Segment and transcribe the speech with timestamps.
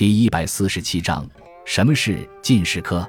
[0.00, 1.28] 第一百四十七章：
[1.66, 3.06] 什么是进士科？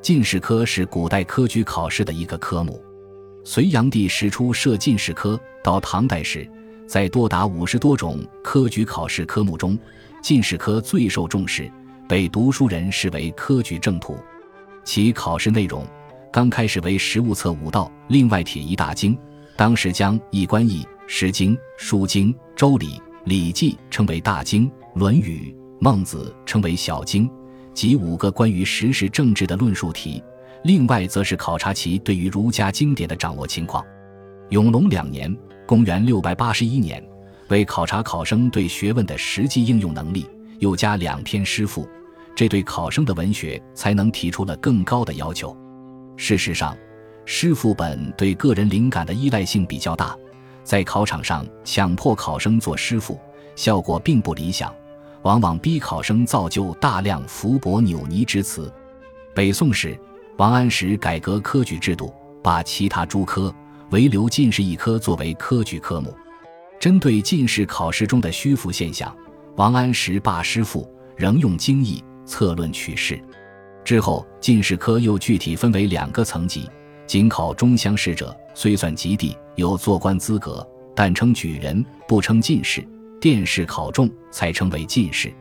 [0.00, 2.82] 进士科是古代科举考试的一个科目。
[3.44, 6.50] 隋炀帝时初设进士科，到唐代时，
[6.88, 9.78] 在多达五十多种科举考试科目中，
[10.22, 11.70] 进士科最受重视，
[12.08, 14.16] 被读书人视为科举正途。
[14.84, 15.86] 其考试内容
[16.32, 19.14] 刚开始为实物测五道，另外铁一大经。
[19.54, 22.86] 当时将《易观易》《诗经》《书经》《周礼》
[23.26, 25.54] 《礼记》称为大经，《论语》
[25.84, 27.28] 《孟子》称为小经。
[27.74, 30.22] 及五个关于时事政治的论述题，
[30.62, 33.84] 另外则是考察其对于儒家经典的掌握情况。
[34.50, 35.34] 永隆两年
[35.66, 37.02] （公元681年），
[37.48, 41.88] 为考察考生对学问的实际应用能力，又加两篇诗赋，
[42.36, 45.56] 这对考生的文学才能提出了更高的要求。
[46.16, 46.76] 事实上，
[47.24, 50.14] 诗赋本对个人灵感的依赖性比较大，
[50.62, 53.18] 在考场上强迫考生做诗赋，
[53.56, 54.72] 效果并不理想。
[55.22, 58.72] 往往逼考生造就大量浮薄扭捏之词。
[59.34, 59.98] 北宋时，
[60.36, 63.54] 王安石改革科举制度，把其他诸科
[63.90, 66.14] 唯留进士一科作为科举科目。
[66.78, 69.14] 针对进士考试中的虚浮现象，
[69.56, 73.22] 王安石罢诗赋，仍用经义策论取士。
[73.84, 76.68] 之后，进士科又具体分为两个层级：
[77.06, 82.84] 仅考中乡试者，虽算及第，有做官资格，但称举人，不称进士。
[83.22, 85.32] 殿试考中才称为进士，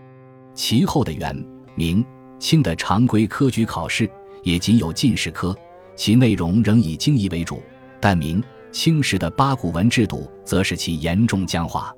[0.54, 1.36] 其后的元、
[1.74, 2.06] 明、
[2.38, 4.08] 清的常规科举考试
[4.44, 5.58] 也仅有进士科，
[5.96, 7.60] 其内容仍以经义为主。
[8.00, 8.40] 但明
[8.72, 11.92] 清时的八股文制度则使其严重僵化。